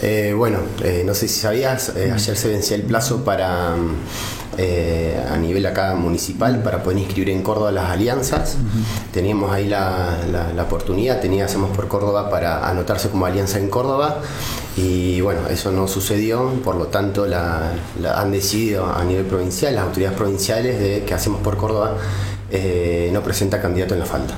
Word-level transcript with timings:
Eh, 0.00 0.32
bueno, 0.36 0.58
eh, 0.82 1.02
no 1.04 1.14
sé 1.14 1.28
si 1.28 1.40
sabías, 1.40 1.90
eh, 1.96 2.10
ayer 2.12 2.36
se 2.36 2.48
vencía 2.48 2.76
el 2.76 2.82
plazo 2.82 3.24
para 3.24 3.74
a 3.74 5.36
nivel 5.38 5.64
acá 5.64 5.94
municipal 5.94 6.62
para 6.62 6.82
poder 6.82 6.98
inscribir 6.98 7.30
en 7.30 7.42
Córdoba 7.42 7.72
las 7.72 7.90
alianzas. 7.90 8.56
Teníamos 9.10 9.50
ahí 9.50 9.66
la, 9.66 10.18
oportunidad, 10.62 11.20
tenía 11.20 11.46
Hacemos 11.46 11.74
por 11.74 11.88
Córdoba 11.88 12.28
para 12.28 12.68
anotarse 12.68 13.08
como 13.08 13.24
alianza 13.24 13.58
en 13.58 13.68
Córdoba 13.70 14.18
y 14.76 15.22
bueno, 15.22 15.40
eso 15.48 15.72
no 15.72 15.88
sucedió, 15.88 16.50
por 16.62 16.76
lo 16.76 16.88
tanto 16.88 17.26
la, 17.26 17.72
han 18.14 18.30
decidido 18.30 18.92
a 18.92 19.02
nivel 19.04 19.24
provincial, 19.24 19.74
las 19.74 19.84
autoridades 19.84 20.18
provinciales 20.18 20.78
de 20.78 21.04
que 21.04 21.14
Hacemos 21.14 21.40
por 21.40 21.56
Córdoba 21.56 21.96
no 23.10 23.22
presenta 23.22 23.58
candidato 23.60 23.94
en 23.94 24.00
la 24.00 24.06
falta. 24.06 24.34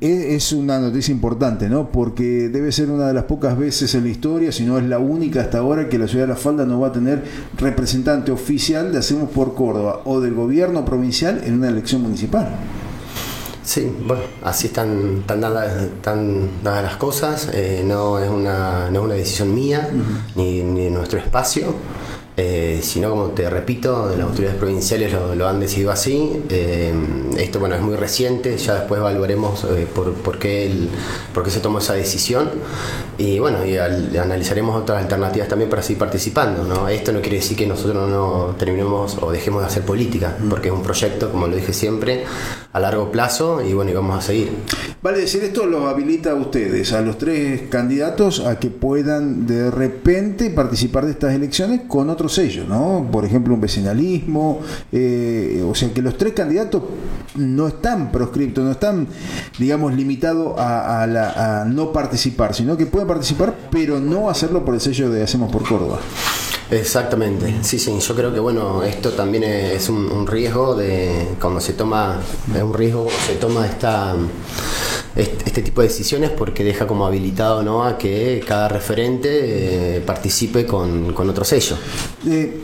Es 0.00 0.52
una 0.52 0.78
noticia 0.78 1.12
importante, 1.12 1.70
¿no? 1.70 1.88
Porque 1.88 2.50
debe 2.50 2.72
ser 2.72 2.90
una 2.90 3.06
de 3.06 3.14
las 3.14 3.24
pocas 3.24 3.56
veces 3.56 3.94
en 3.94 4.04
la 4.04 4.10
historia, 4.10 4.52
si 4.52 4.64
no 4.64 4.78
es 4.78 4.84
la 4.84 4.98
única 4.98 5.40
hasta 5.40 5.58
ahora, 5.58 5.88
que 5.88 5.98
la 5.98 6.06
ciudad 6.06 6.24
de 6.24 6.28
La 6.28 6.36
Falda 6.36 6.66
no 6.66 6.80
va 6.80 6.88
a 6.88 6.92
tener 6.92 7.24
representante 7.56 8.30
oficial 8.32 8.92
de 8.92 8.98
Hacemos 8.98 9.30
por 9.30 9.54
Córdoba 9.54 10.02
o 10.04 10.20
del 10.20 10.34
gobierno 10.34 10.84
provincial 10.84 11.40
en 11.44 11.54
una 11.54 11.68
elección 11.68 12.02
municipal. 12.02 12.54
Sí, 13.64 13.90
bueno, 14.06 14.24
así 14.42 14.66
están, 14.66 15.22
tan 15.24 15.40
dadas, 15.40 15.88
las 16.62 16.96
cosas. 16.96 17.48
Eh, 17.54 17.82
no, 17.86 18.18
es 18.18 18.28
una, 18.28 18.90
no 18.90 19.00
es 19.00 19.04
una 19.06 19.14
decisión 19.14 19.54
mía 19.54 19.88
ni, 20.34 20.62
ni 20.62 20.84
de 20.84 20.90
nuestro 20.90 21.18
espacio. 21.18 21.74
Eh, 22.44 22.80
sino 22.82 23.08
como 23.10 23.26
te 23.28 23.48
repito, 23.48 24.12
las 24.16 24.26
autoridades 24.26 24.58
provinciales 24.58 25.12
lo, 25.12 25.46
han 25.46 25.60
decidido 25.60 25.92
así. 25.92 26.42
Eh, 26.48 26.92
esto 27.38 27.60
bueno 27.60 27.76
es 27.76 27.80
muy 27.82 27.94
reciente, 27.94 28.58
ya 28.58 28.74
después 28.74 28.98
evaluaremos 28.98 29.62
eh, 29.64 29.86
por, 29.94 30.38
qué 30.40 30.66
el, 30.66 30.88
por 31.32 31.44
qué 31.44 31.50
se 31.52 31.60
tomó 31.60 31.78
esa 31.78 31.94
decisión 31.94 32.50
y 33.16 33.38
bueno, 33.38 33.64
y 33.64 33.76
analizaremos 33.76 34.82
otras 34.82 35.00
alternativas 35.00 35.46
también 35.46 35.70
para 35.70 35.82
seguir 35.82 35.98
participando. 35.98 36.64
¿no? 36.64 36.88
Esto 36.88 37.12
no 37.12 37.20
quiere 37.20 37.36
decir 37.36 37.56
que 37.56 37.66
nosotros 37.66 38.10
no 38.10 38.56
terminemos 38.58 39.18
o 39.20 39.30
dejemos 39.30 39.62
de 39.62 39.68
hacer 39.68 39.84
política, 39.84 40.36
mm. 40.40 40.48
porque 40.48 40.68
es 40.68 40.74
un 40.74 40.82
proyecto, 40.82 41.30
como 41.30 41.46
lo 41.46 41.54
dije 41.54 41.72
siempre, 41.72 42.24
a 42.72 42.80
largo 42.80 43.12
plazo 43.12 43.62
y 43.62 43.72
bueno, 43.72 43.92
y 43.92 43.94
vamos 43.94 44.18
a 44.18 44.20
seguir. 44.20 44.50
Vale 45.02 45.18
decir, 45.18 45.42
esto 45.44 45.66
lo 45.66 45.88
habilita 45.88 46.30
a 46.30 46.34
ustedes, 46.34 46.92
a 46.92 47.02
los 47.02 47.18
tres 47.18 47.62
candidatos, 47.68 48.40
a 48.40 48.58
que 48.58 48.70
puedan 48.70 49.46
de 49.46 49.70
repente 49.70 50.50
participar 50.50 51.06
de 51.06 51.12
estas 51.12 51.34
elecciones 51.34 51.82
con 51.88 52.08
otros 52.08 52.31
sellos, 52.34 52.68
¿no? 52.68 53.06
Por 53.10 53.24
ejemplo, 53.24 53.54
un 53.54 53.60
vecinalismo, 53.60 54.60
eh, 54.90 55.64
o 55.68 55.74
sea 55.74 55.92
que 55.92 56.02
los 56.02 56.16
tres 56.16 56.32
candidatos 56.32 56.82
no 57.34 57.68
están 57.68 58.12
proscriptos, 58.12 58.64
no 58.64 58.72
están, 58.72 59.08
digamos, 59.58 59.94
limitados 59.94 60.54
a, 60.58 61.64
no 61.66 61.92
participar, 61.92 62.54
sino 62.54 62.76
que 62.76 62.86
pueden 62.86 63.08
participar, 63.08 63.54
pero 63.70 64.00
no 64.00 64.30
hacerlo 64.30 64.64
por 64.64 64.74
el 64.74 64.80
sello 64.80 65.10
de 65.10 65.22
Hacemos 65.22 65.50
por 65.50 65.66
Córdoba. 65.66 66.00
Exactamente, 66.70 67.54
sí, 67.62 67.78
sí, 67.78 67.98
yo 67.98 68.14
creo 68.14 68.32
que 68.32 68.40
bueno, 68.40 68.82
esto 68.82 69.10
también 69.10 69.44
es 69.44 69.90
un, 69.90 70.26
riesgo 70.26 70.74
de 70.74 71.28
cuando 71.38 71.60
se 71.60 71.74
toma, 71.74 72.20
un 72.62 72.72
riesgo, 72.72 73.08
se 73.26 73.34
toma 73.34 73.66
esta 73.66 74.14
este, 75.16 75.62
tipo 75.62 75.82
de 75.82 75.88
decisiones 75.88 76.30
porque 76.30 76.64
deja 76.64 76.86
como 76.86 77.06
habilitado 77.06 77.62
¿no? 77.62 77.84
a 77.84 77.98
que 77.98 78.42
cada 78.46 78.68
referente 78.68 79.96
eh, 79.96 80.00
participe 80.00 80.66
con, 80.66 81.14
otro 81.16 81.44
sello. 81.44 81.76
Eh, 82.26 82.60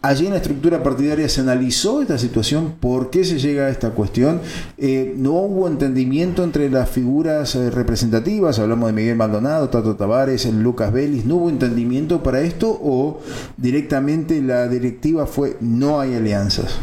allí 0.00 0.26
en 0.26 0.32
la 0.32 0.38
estructura 0.38 0.82
partidaria 0.82 1.28
se 1.28 1.42
analizó 1.42 2.00
esta 2.00 2.18
situación, 2.18 2.74
por 2.80 3.10
qué 3.10 3.24
se 3.24 3.38
llega 3.38 3.66
a 3.66 3.68
esta 3.68 3.90
cuestión. 3.90 4.40
Eh, 4.78 5.14
no 5.16 5.32
hubo 5.32 5.68
entendimiento 5.68 6.42
entre 6.42 6.70
las 6.70 6.88
figuras 6.88 7.54
representativas, 7.54 8.58
hablamos 8.58 8.88
de 8.88 8.94
Miguel 8.94 9.16
Maldonado, 9.16 9.68
Tato 9.68 9.94
Tavares, 9.94 10.46
Lucas 10.46 10.92
Vélez, 10.92 11.24
¿no 11.26 11.36
hubo 11.36 11.50
entendimiento 11.50 12.22
para 12.22 12.40
esto 12.40 12.70
o 12.82 13.20
directamente 13.56 14.40
la 14.40 14.68
directiva 14.68 15.26
fue 15.26 15.56
no 15.60 16.00
hay 16.00 16.14
alianzas? 16.14 16.78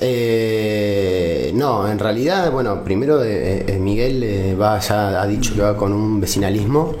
Eh, 0.00 1.50
no, 1.54 1.88
en 1.88 1.98
realidad, 1.98 2.50
bueno, 2.52 2.84
primero 2.84 3.22
eh, 3.22 3.64
eh, 3.66 3.78
Miguel 3.78 4.56
va 4.60 4.78
ya 4.78 5.20
ha 5.20 5.26
dicho 5.26 5.54
que 5.54 5.62
va 5.62 5.76
con 5.76 5.92
un 5.92 6.20
vecinalismo 6.20 6.94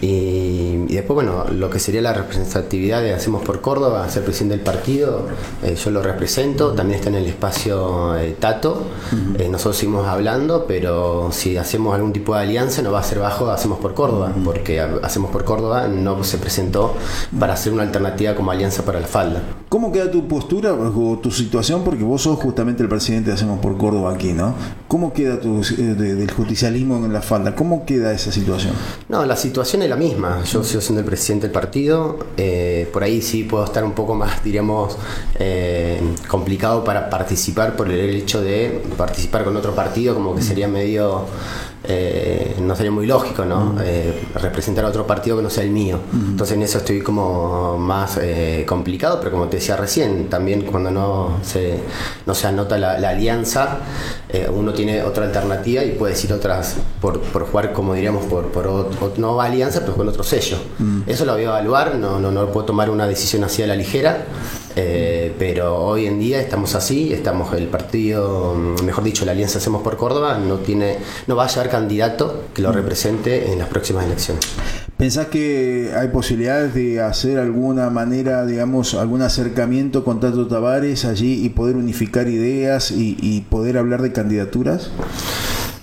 y, 0.00 0.86
después, 0.86 1.14
bueno, 1.14 1.44
lo 1.50 1.70
que 1.70 1.78
sería 1.78 2.00
la 2.02 2.12
representatividad 2.12 3.02
de 3.02 3.12
Hacemos 3.12 3.42
por 3.42 3.60
Córdoba, 3.60 4.08
ser 4.08 4.24
presidente 4.24 4.56
del 4.56 4.64
partido, 4.64 5.26
yo 5.84 5.90
lo 5.90 6.02
represento, 6.02 6.72
también 6.72 6.98
está 6.98 7.10
en 7.10 7.16
el 7.16 7.26
espacio 7.26 8.14
Tato, 8.38 8.86
nosotros 9.50 9.76
seguimos 9.76 10.06
hablando, 10.06 10.64
pero 10.66 11.30
si 11.32 11.56
hacemos 11.56 11.94
algún 11.94 12.12
tipo 12.12 12.34
de 12.34 12.42
alianza 12.42 12.82
no 12.82 12.92
va 12.92 13.00
a 13.00 13.02
ser 13.02 13.18
bajo 13.18 13.50
Hacemos 13.50 13.78
por 13.78 13.94
Córdoba, 13.94 14.32
porque 14.44 14.80
Hacemos 14.80 15.30
por 15.30 15.44
Córdoba 15.44 15.88
no 15.88 16.22
se 16.24 16.38
presentó 16.38 16.94
para 17.38 17.54
hacer 17.54 17.72
una 17.72 17.82
alternativa 17.82 18.34
como 18.34 18.50
alianza 18.50 18.84
para 18.84 19.00
la 19.00 19.06
falda. 19.06 19.42
¿Cómo 19.68 19.92
queda 19.92 20.10
tu 20.10 20.26
postura 20.26 20.72
o 20.72 21.18
tu 21.18 21.30
situación? 21.30 21.84
Porque 21.84 22.02
vos 22.02 22.22
sos 22.22 22.38
justamente 22.38 22.82
el 22.82 22.88
presidente 22.88 23.30
de 23.30 23.34
Hacemos 23.34 23.60
por 23.60 23.76
Córdoba 23.76 24.12
aquí, 24.14 24.32
¿no? 24.32 24.54
¿Cómo 24.88 25.12
queda 25.12 25.40
tu, 25.40 25.60
eh, 25.60 25.82
del 25.82 26.30
justicialismo 26.30 26.96
en 26.96 27.12
la 27.12 27.22
falda? 27.22 27.54
¿Cómo 27.54 27.84
queda 27.84 28.12
esa 28.12 28.32
situación? 28.32 28.72
No, 29.08 29.24
la 29.24 29.36
situación 29.36 29.82
es 29.82 29.89
la 29.90 29.96
misma. 29.96 30.42
Yo 30.44 30.64
sigo 30.64 30.80
siendo 30.80 31.00
el 31.00 31.06
presidente 31.06 31.48
del 31.48 31.52
partido. 31.52 32.18
Eh, 32.36 32.88
por 32.92 33.02
ahí 33.02 33.20
sí 33.20 33.42
puedo 33.44 33.64
estar 33.64 33.84
un 33.84 33.92
poco 33.92 34.14
más, 34.14 34.42
diríamos, 34.42 34.96
eh, 35.38 36.00
complicado 36.28 36.82
para 36.84 37.10
participar 37.10 37.76
por 37.76 37.90
el 37.90 38.14
hecho 38.14 38.40
de 38.40 38.82
participar 38.96 39.44
con 39.44 39.56
otro 39.56 39.74
partido, 39.74 40.14
como 40.14 40.34
que 40.34 40.42
sería 40.42 40.68
medio 40.68 41.26
eh, 41.92 42.54
no 42.60 42.76
sería 42.76 42.92
muy 42.92 43.04
lógico, 43.04 43.44
¿no? 43.44 43.74
Eh, 43.82 44.28
representar 44.34 44.84
a 44.84 44.88
otro 44.88 45.08
partido 45.08 45.36
que 45.38 45.42
no 45.42 45.50
sea 45.50 45.64
el 45.64 45.70
mío. 45.70 45.98
Entonces 46.12 46.56
en 46.56 46.62
eso 46.62 46.78
estoy 46.78 47.00
como 47.00 47.76
más 47.78 48.16
eh, 48.22 48.64
complicado, 48.64 49.18
pero 49.18 49.32
como 49.32 49.48
te 49.48 49.56
decía 49.56 49.76
recién, 49.76 50.28
también 50.28 50.62
cuando 50.62 50.92
no 50.92 51.38
se, 51.42 51.80
no 52.26 52.34
se 52.34 52.46
anota 52.46 52.78
la, 52.78 52.92
alianza, 53.10 53.78
uno 54.54 54.72
tiene 54.72 55.02
otra 55.02 55.24
alternativa 55.24 55.82
y 55.82 55.90
puede 55.90 56.12
decir 56.12 56.32
otras, 56.32 56.76
por, 57.00 57.20
por 57.20 57.46
jugar 57.50 57.72
como 57.72 57.94
diríamos, 57.94 58.24
por, 58.26 58.52
por 58.52 59.18
no 59.18 59.40
alianza, 59.40 59.80
pero 59.80 59.96
con 59.96 60.08
otro 60.08 60.22
sello. 60.22 60.58
Eso 61.08 61.24
lo 61.24 61.32
voy 61.32 61.42
a 61.42 61.46
evaluar, 61.46 61.96
no, 61.96 62.20
no, 62.20 62.30
no 62.30 62.46
puedo 62.52 62.66
tomar 62.66 62.88
una 62.88 63.08
decisión 63.08 63.42
así 63.42 63.64
a 63.64 63.66
la 63.66 63.74
ligera. 63.74 64.26
Eh, 64.76 65.34
pero 65.38 65.76
hoy 65.76 66.06
en 66.06 66.18
día 66.18 66.40
estamos 66.40 66.74
así, 66.74 67.12
estamos 67.12 67.52
el 67.54 67.66
partido, 67.66 68.54
mejor 68.84 69.04
dicho, 69.04 69.24
la 69.24 69.32
Alianza 69.32 69.58
Hacemos 69.58 69.82
por 69.82 69.96
Córdoba 69.96 70.38
no 70.38 70.58
tiene, 70.58 70.98
no 71.26 71.36
va 71.36 71.44
a 71.44 71.48
llevar 71.48 71.68
candidato 71.68 72.44
que 72.54 72.62
lo 72.62 72.72
represente 72.72 73.52
en 73.52 73.58
las 73.58 73.68
próximas 73.68 74.06
elecciones. 74.06 74.46
¿Pensás 74.96 75.26
que 75.26 75.92
hay 75.96 76.08
posibilidades 76.08 76.74
de 76.74 77.00
hacer 77.00 77.38
alguna 77.38 77.88
manera, 77.90 78.44
digamos, 78.44 78.94
algún 78.94 79.22
acercamiento 79.22 80.04
con 80.04 80.20
Tato 80.20 80.46
Tavares 80.46 81.04
allí 81.04 81.44
y 81.44 81.48
poder 81.48 81.76
unificar 81.76 82.28
ideas 82.28 82.90
y 82.90 83.40
poder 83.48 83.78
hablar 83.78 84.02
de 84.02 84.12
candidaturas? 84.12 84.90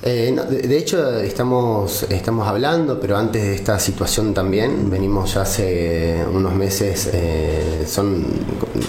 Eh, 0.04 0.36
de, 0.50 0.78
hecho, 0.78 1.20
estamos, 1.20 2.04
estamos 2.04 2.48
hablando, 2.48 3.00
pero 3.00 3.18
antes 3.18 3.42
de 3.42 3.56
esta 3.56 3.80
situación 3.80 4.34
también, 4.34 4.90
venimos 4.92 5.34
ya 5.34 5.42
hace 5.42 6.24
unos 6.32 6.54
meses, 6.54 7.10
eh, 7.14 7.84
son, 7.88 8.26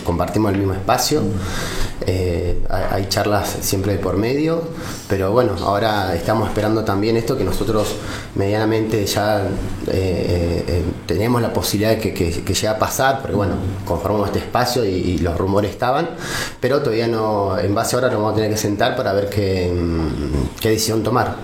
compartimos 0.05 0.53
el 0.53 0.59
mismo 0.59 0.75
espacio, 0.75 1.23
eh, 2.06 2.62
hay, 2.69 3.06
charlas 3.09 3.59
siempre 3.60 3.97
por 3.97 4.16
medio, 4.16 4.62
pero 5.09 5.32
bueno, 5.32 5.53
ahora 5.60 6.14
estamos 6.14 6.48
esperando 6.48 6.84
también 6.84 7.16
esto 7.16 7.36
que 7.36 7.44
nosotros 7.44 7.97
medianamente 8.34 9.04
ya 9.06 9.48
tenemos 11.06 11.42
la 11.42 11.53
posibilidad 11.53 11.91
de 11.91 11.98
que, 11.98 12.12
que, 12.12 12.31
llegue 12.31 12.69
a 12.69 12.78
pasar, 12.78 13.20
porque 13.20 13.36
bueno, 13.36 13.54
conformamos 13.84 14.28
este 14.28 14.41
espacio 14.41 14.84
y, 14.84 15.19
los 15.19 15.36
rumores 15.36 15.70
estaban, 15.70 16.10
pero 16.60 16.81
todavía 16.81 17.09
no, 17.09 17.59
en 17.59 17.75
base 17.75 17.97
ahora 17.97 18.09
nos 18.09 18.19
vamos 18.19 18.32
a 18.32 18.36
tener 18.36 18.50
que 18.50 18.56
sentar 18.56 18.97
para 18.97 19.12
ver 19.12 19.28
qué, 19.28 19.72
qué 20.60 20.70
decisión 20.70 21.03
tomar. 21.03 21.36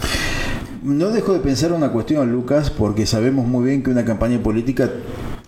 No 0.85 1.09
dejo 1.09 1.33
de 1.33 1.41
pensar 1.41 1.73
una 1.73 1.91
cuestión, 1.93 2.31
Lucas, 2.31 2.69
porque 2.69 3.07
sabemos 3.07 3.47
muy 3.47 3.65
bien 3.65 3.83
que 3.83 3.91
una 3.91 4.05
campaña 4.05 4.43
política 4.43 4.91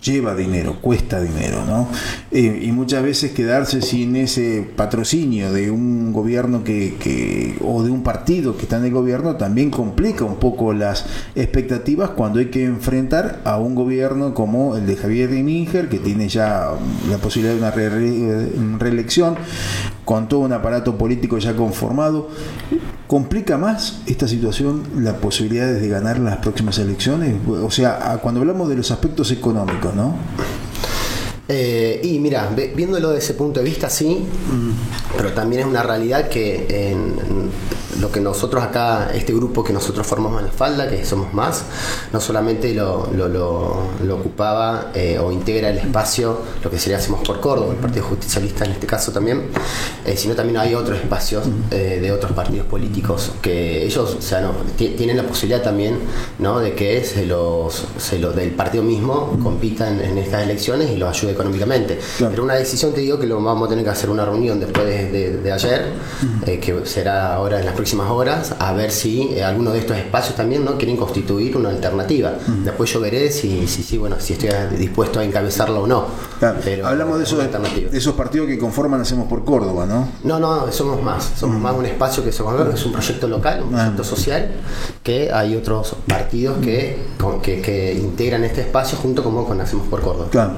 lleva 0.03 0.35
dinero, 0.35 0.77
cuesta 0.81 1.21
dinero, 1.21 1.65
¿no? 1.65 1.89
Eh, 2.31 2.61
y 2.63 2.73
muchas 2.73 3.03
veces 3.03 3.33
quedarse 3.33 3.83
sin 3.83 4.17
ese 4.17 4.69
patrocinio 4.77 5.53
de 5.53 5.71
un 5.71 6.13
gobierno 6.13 6.63
que, 6.65 7.57
o 7.63 7.83
de 7.83 7.91
un 7.91 8.03
partido 8.03 8.57
que 8.57 8.63
está 8.63 8.79
en 8.79 8.85
el 8.85 8.93
gobierno 8.93 9.37
también 9.37 9.71
complica 9.71 10.25
un 10.25 10.37
poco 10.37 10.73
las 10.73 11.07
expectativas 11.35 12.11
cuando 12.11 12.39
hay 12.39 12.47
que 12.47 12.65
enfrentar 12.65 13.41
a 13.45 13.59
un 13.59 13.75
gobierno 13.75 14.35
como 14.35 14.77
el 14.77 14.87
de 14.87 14.97
Javier 14.97 15.31
Ninger, 15.31 15.89
que 15.89 15.99
tiene 15.99 16.29
ya 16.29 16.71
la 17.11 17.19
posibilidad 17.19 17.55
de 17.55 18.51
una 18.59 18.79
reelección, 18.79 19.37
con 20.05 20.29
todo 20.29 20.41
un 20.41 20.53
aparato 20.53 20.97
político 20.97 21.39
ya 21.39 21.57
conformado. 21.57 22.29
¿Complica 23.07 23.57
más 23.57 24.01
esta 24.07 24.27
situación 24.27 24.83
las 24.97 25.15
posibilidades 25.15 25.81
de 25.81 25.89
ganar 25.89 26.19
las 26.19 26.39
próximas 26.39 26.79
elecciones? 26.79 27.37
O 27.49 27.71
sea, 27.71 28.19
cuando 28.21 28.41
hablamos 28.41 28.69
de 28.69 28.77
los 28.77 28.91
aspectos 28.91 29.31
económicos, 29.31 29.95
¿no? 29.95 30.17
Eh, 31.49 32.01
y 32.03 32.19
mira, 32.19 32.51
viéndolo 32.75 33.11
desde 33.11 33.25
ese 33.25 33.35
punto 33.35 33.61
de 33.61 33.67
vista, 33.67 33.89
sí, 33.89 34.27
pero 35.17 35.33
también 35.33 35.61
es 35.63 35.69
una 35.69 35.85
realidad 35.85 36.29
que 36.29 36.67
lo 38.01 38.11
que 38.11 38.21
nosotros 38.21 38.63
acá, 38.63 39.11
este 39.15 39.33
grupo 39.33 39.65
que 39.65 39.73
nosotros 39.73 40.07
formamos 40.07 40.41
en 40.41 40.47
la 40.47 40.53
falda, 40.53 40.89
que 40.89 41.05
somos 41.05 41.33
más, 41.33 41.65
no 42.13 42.21
solamente 42.21 42.75
lo, 42.75 43.09
lo, 43.13 44.17
ocupaba 44.17 44.91
eh, 44.95 45.19
o 45.19 45.31
integra 45.31 45.69
el 45.69 45.79
espacio, 45.79 46.41
lo 46.63 46.71
que 46.71 46.79
sería 46.79 46.97
Hacemos 46.97 47.21
por 47.27 47.41
Córdoba, 47.41 47.73
el 47.73 47.79
Partido 47.79 48.07
Justicialista 48.07 48.65
en 48.65 48.73
este 48.73 48.87
caso 48.87 49.13
también, 49.13 49.49
eh, 50.07 50.17
sino 50.17 50.35
también 50.35 50.57
hay 50.57 50.75
otros 50.75 50.99
espacios 50.99 51.45
eh, 51.71 51.99
de 52.01 52.11
otros 52.11 52.33
partidos 52.33 52.67
políticos 52.67 53.33
que 53.43 53.85
ellos 53.85 54.17
o 54.19 54.23
sea, 54.23 54.41
no, 54.41 54.53
tienen 54.77 55.17
la 55.17 55.25
posibilidad 55.25 55.63
también 55.63 55.99
¿no? 56.39 56.59
de 56.59 56.75
que 56.75 57.05
se 57.05 57.27
los, 57.27 57.85
se 57.99 58.19
los 58.19 58.35
del 58.35 58.53
partido 58.53 58.83
mismo 58.83 59.39
compitan 59.43 60.01
en 60.01 60.17
estas 60.17 60.43
elecciones 60.45 60.91
y 60.91 60.97
los 60.97 61.11
ayude 61.11 61.33
económicamente. 61.33 61.99
Pero 62.19 62.43
una 62.43 62.55
decisión 62.55 62.95
te 62.95 63.03
digo 63.03 63.19
que 63.19 63.27
lo 63.27 63.43
vamos 63.43 63.67
a 63.67 63.71
tener 63.71 63.85
que 63.85 63.91
hacer 63.91 64.09
una 64.09 64.25
reunión 64.25 64.59
después 64.59 64.87
de, 64.87 65.53
ayer, 65.53 65.93
que 66.45 66.81
será 66.85 67.35
ahora 67.35 67.61
en 67.61 67.67
las 67.67 67.75
próximas 67.75 67.86
horas, 67.95 68.55
a 68.59 68.73
ver 68.73 68.91
si 68.91 69.35
eh, 69.35 69.45
alguno 69.45 69.73
de 69.73 69.81
estos 69.81 69.97
espacios 69.97 70.37
también 70.37 70.65
no 70.65 70.77
quieren 70.77 70.97
constituir 70.97 71.57
una 71.57 71.71
alternativa. 71.71 72.33
Después 72.65 72.93
yo 72.93 73.01
veré 73.01 73.31
si, 73.31 73.67
si, 73.67 73.83
si, 73.83 73.99
bueno, 73.99 74.17
si 74.19 74.35
estoy 74.35 74.51
dispuesto 74.77 75.21
a 75.21 75.25
encabezarlo 75.25 75.83
o 75.83 75.87
no. 75.87 76.07
Hablamos 76.85 77.19
de 77.19 77.25
esos, 77.25 77.39
de 77.39 77.99
esos 77.99 78.15
partidos 78.15 78.49
que 78.49 78.59
conforman 78.59 79.01
Hacemos 79.01 79.29
por 79.29 79.45
Córdoba, 79.45 79.87
¿no? 79.87 80.09
No, 80.25 80.41
no, 80.41 80.73
somos 80.73 81.03
más. 81.03 81.33
Somos 81.37 81.61
más 81.61 81.75
un 81.77 81.87
espacio 81.87 82.25
que 82.25 82.33
somos, 82.33 82.75
es 82.75 82.85
un 82.85 82.93
proyecto 82.93 83.29
local, 83.29 83.63
un 83.63 83.71
proyecto 83.71 84.03
social, 84.03 84.51
que 85.07 85.31
hay 85.33 85.55
otros 85.55 85.95
partidos 86.09 86.59
que, 86.59 86.97
que, 87.41 87.61
que, 87.61 87.95
integran 87.95 88.43
este 88.43 88.63
espacio 88.63 88.99
junto 88.99 89.23
como 89.23 89.47
con 89.47 89.61
Hacemos 89.61 89.87
por 89.87 90.01
Córdoba. 90.01 90.31
Claro. 90.33 90.55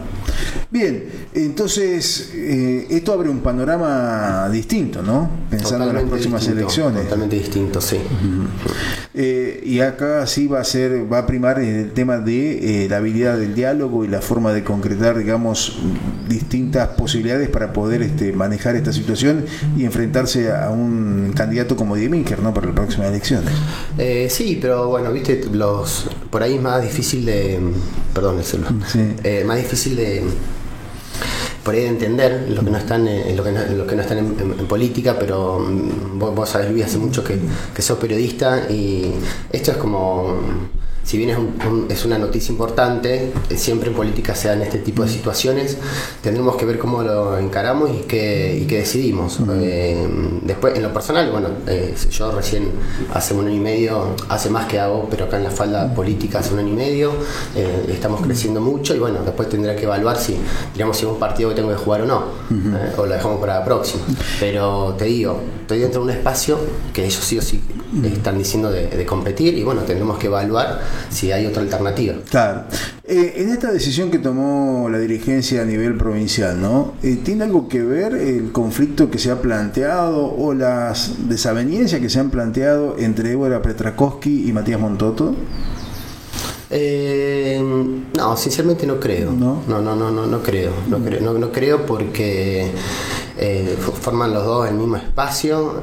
Bien, 0.71 1.05
entonces 1.35 2.31
eh, 2.35 2.87
esto 2.91 3.13
abre 3.13 3.31
un 3.31 3.41
panorama 3.41 4.49
distinto, 4.51 5.03
¿no? 5.03 5.31
Pensando 5.51 5.89
en 5.89 5.95
las 5.95 6.05
próximas 6.05 6.47
elecciones. 6.47 7.05
Totalmente 7.05 7.37
distinto, 7.37 7.81
sí. 7.81 7.99
Eh, 9.15 9.63
y 9.65 9.81
acá 9.81 10.27
sí 10.27 10.47
va 10.47 10.61
a 10.61 10.65
ser, 10.65 11.11
va 11.11 11.21
a 11.21 11.27
primar 11.27 11.59
el 11.59 11.93
tema 11.93 12.19
de 12.19 12.85
eh, 12.85 12.89
la 12.89 12.99
habilidad 12.99 13.39
del 13.39 13.55
diálogo 13.55 14.05
y 14.05 14.09
la 14.09 14.21
forma 14.21 14.53
de 14.53 14.63
concretar, 14.63 15.17
digamos, 15.17 15.79
distintas 16.29 16.89
posibilidades 16.89 17.49
para 17.49 17.73
poder 17.73 18.03
este, 18.03 18.33
manejar 18.33 18.77
esta 18.77 18.93
situación 18.93 19.47
y 19.77 19.85
enfrentarse 19.85 20.53
a 20.53 20.71
un 20.71 21.33
candidato 21.35 21.77
como 21.77 21.95
Minker, 21.95 22.41
¿no? 22.41 22.53
Para 22.53 22.67
las 22.67 22.77
próximas 22.77 23.09
elecciones. 23.09 23.53
sí, 24.31 24.38
pero 24.61 24.89
bueno, 24.89 25.13
viste, 25.13 25.43
los 25.53 26.07
por 26.31 26.43
ahí 26.43 26.55
es 26.55 26.63
más 26.63 26.83
difícil 26.83 27.25
de, 27.25 27.59
perdón, 28.15 28.39
el 28.39 28.45
celular, 28.45 28.73
más 29.45 29.57
difícil 29.57 29.97
de 29.97 30.23
por 31.65 31.75
ahí 31.75 31.83
de 31.83 31.89
entender 31.89 32.47
lo 32.49 32.65
que 32.65 32.71
no 32.71 32.79
están, 32.79 33.07
en, 33.07 33.37
lo 33.37 33.45
que 33.45 33.53
no, 33.53 33.87
que 33.87 33.95
no 33.95 34.03
están 34.03 34.19
en, 34.19 34.67
política, 34.67 35.17
pero 35.19 35.59
mm, 35.59 36.19
vos, 36.19 36.35
vos 36.35 36.49
sabés, 36.49 36.71
Luis, 36.71 36.85
hace 36.87 36.99
mucho 36.99 37.23
que, 37.23 37.39
que 37.75 37.83
sos 37.83 37.99
periodista 37.99 38.71
y 38.71 39.13
esto 39.53 39.73
es 39.73 39.77
como 39.77 40.39
si 41.09 41.17
bien 41.17 41.31
es, 41.89 42.05
una 42.05 42.19
noticia 42.19 42.53
importante, 42.53 43.33
eh, 43.49 43.57
siempre 43.57 43.89
en 43.89 43.97
política 43.97 44.35
se 44.35 44.49
dan 44.49 44.61
este 44.61 44.77
tipo 44.77 45.03
de 45.03 45.09
situaciones, 45.09 45.79
tendremos 46.21 46.57
que 46.57 46.67
ver 46.67 46.79
cómo 46.79 47.03
lo 47.03 47.39
encaramos 47.39 47.89
y 47.89 48.03
qué, 48.03 48.67
decidimos. 48.69 49.41
Eh, 49.53 50.07
después, 50.43 50.77
en 50.77 50.83
lo 50.83 50.93
personal, 50.93 51.31
bueno, 51.31 51.49
eh, 51.67 51.95
yo 52.11 52.31
recién 52.33 52.73
hace 53.15 53.33
un 53.33 53.47
año 53.47 53.57
y 53.57 53.61
medio, 53.61 54.17
hace 54.29 54.51
más 54.51 54.67
que 54.67 54.79
hago, 54.79 55.09
pero 55.09 55.25
acá 55.25 55.39
en 55.39 55.45
la 55.45 55.51
falda 55.51 55.95
política 55.95 56.41
hace 56.41 56.53
un 56.53 56.61
año 56.61 56.75
y 56.75 56.77
medio, 56.77 57.13
estamos 57.89 58.21
creciendo 58.21 58.61
mucho 58.61 58.95
y 58.95 58.99
bueno, 58.99 59.21
después 59.25 59.49
tendré 59.49 59.77
que 59.77 59.85
evaluar 59.85 60.19
si, 60.19 60.37
digamos, 60.75 60.99
si 60.99 61.07
es 61.07 61.11
un 61.11 61.19
partido 61.19 61.49
que 61.49 61.57
tengo 61.57 61.71
que 61.71 61.77
jugar 61.77 62.03
o 62.03 62.07
no, 62.07 62.25
o 62.99 63.07
lo 63.07 63.15
dejamos 63.15 63.41
para 63.41 63.61
la 63.61 63.65
próxima. 63.65 64.03
Pero 64.39 64.95
te 64.99 65.07
digo, 65.07 65.41
estoy 65.69 65.81
dentro 65.81 66.01
de 66.01 66.13
un 66.13 66.17
espacio 66.17 66.59
que 66.95 67.05
ellos 67.05 67.23
sí 67.23 67.37
o 67.37 67.43
sí 67.43 67.61
están 68.03 68.39
diciendo 68.39 68.71
de, 68.71 68.87
de 68.87 69.05
competir 69.05 69.53
y 69.53 69.65
bueno, 69.65 69.83
tendremos 69.83 70.17
que 70.17 70.29
evaluar 70.29 70.81
si 71.11 71.31
hay 71.31 71.45
otra 71.45 71.61
alternativa. 71.61 72.15
Claro. 72.31 72.63
Eh, 73.05 73.35
en 73.37 73.51
esta 73.51 73.71
decisión 73.71 74.11
que 74.11 74.19
tomó 74.19 74.89
la 74.89 74.99
dirigencia 74.99 75.61
a 75.61 75.67
nivel 75.67 75.95
provincial, 75.99 76.59
¿no? 76.59 76.95
Eh, 77.03 77.19
¿Tiene 77.23 77.45
algo 77.45 77.69
que 77.69 77.83
ver 77.83 78.15
el 78.15 78.51
conflicto 78.51 79.11
que 79.11 79.19
se 79.19 79.31
ha 79.31 79.43
planteado 79.43 80.35
o 80.35 80.55
las 80.55 81.29
desavenencias 81.29 82.01
que 82.01 82.09
se 82.09 82.19
han 82.19 82.31
planteado 82.31 82.97
entre 82.99 83.33
Évora 83.33 83.61
Petrakowski 83.61 84.49
y 84.49 84.53
Matías 84.55 84.81
Montoto? 84.81 85.35
Eh, 86.71 87.63
no, 88.17 88.37
sinceramente 88.37 88.87
no 88.87 89.01
creo. 89.01 89.33
No, 89.33 89.63
no, 89.69 89.81
no, 89.81 89.95
no, 89.97 90.27
no, 90.27 90.43
creo. 90.43 90.73
No 90.89 90.99
creo, 90.99 91.21
no, 91.21 91.35
no 91.35 91.51
creo 91.51 91.87
porque 91.87 92.71
forman 94.01 94.33
los 94.33 94.45
dos 94.45 94.69
el 94.69 94.75
mismo 94.75 94.97
espacio 94.97 95.83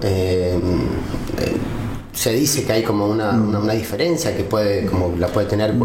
se 2.16 2.32
dice 2.32 2.64
que 2.64 2.72
hay 2.72 2.84
como 2.84 3.06
una, 3.08 3.32
una, 3.32 3.74
diferencia 3.74 4.36
que 4.36 4.44
puede 4.44 4.86
como 4.86 5.14
la 5.18 5.28
puede 5.28 5.48
tener 5.48 5.76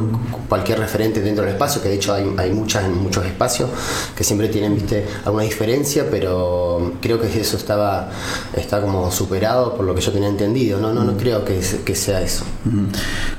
cualquier 0.49 0.79
referente 0.79 1.21
dentro 1.21 1.45
del 1.45 1.55
espacio 1.55 1.83
que 1.83 1.89
de 1.89 1.97
hecho 1.97 2.15
hay, 2.15 2.33
hay 2.39 2.53
muchas 2.53 2.85
en 2.85 2.97
muchos 3.03 3.27
espacios 3.27 3.69
que 4.17 4.23
siempre 4.23 4.49
tienen 4.49 4.75
viste 4.75 5.05
alguna 5.25 5.43
diferencia 5.43 6.07
pero 6.09 6.93
creo 7.01 7.21
que 7.21 7.27
eso 7.41 7.57
estaba 7.57 8.11
está 8.57 8.81
como 8.81 9.11
superado 9.11 9.75
por 9.75 9.85
lo 9.85 9.95
que 9.95 10.01
yo 10.01 10.13
tenía 10.13 10.29
entendido. 10.29 10.81
No 10.81 10.95
no 10.95 11.03
no 11.03 11.17
creo 11.17 11.45
que, 11.45 11.61
que 11.85 11.95
sea 11.97 12.23
eso 12.23 12.45